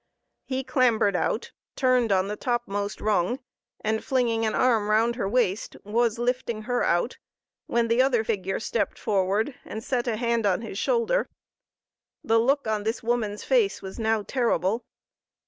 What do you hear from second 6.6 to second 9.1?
her out, when the other figure stepped